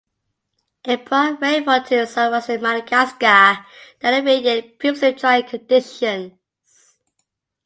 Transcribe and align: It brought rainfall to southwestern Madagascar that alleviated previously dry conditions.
It 0.83 1.05
brought 1.05 1.39
rainfall 1.43 1.83
to 1.83 2.07
southwestern 2.07 2.59
Madagascar 2.63 3.63
that 3.99 4.13
alleviated 4.15 4.79
previously 4.79 5.13
dry 5.13 5.43
conditions. 5.43 6.33